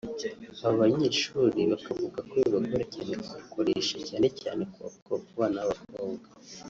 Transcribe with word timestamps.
Aba 0.65 0.75
banyeshuri 0.81 1.59
bakavuga 1.71 2.17
ko 2.29 2.33
bibagora 2.43 2.85
cyane 2.95 3.13
kubukoresha 3.25 3.97
cyane 4.07 4.27
cyane 4.39 4.61
ku 4.71 4.77
bana 5.37 5.59
b’abakobwa 5.67 6.27